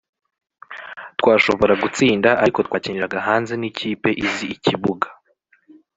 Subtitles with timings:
[1.19, 5.07] twashobora gutsinda ariko twakiniraga hanze n’ikipe izi ikibuga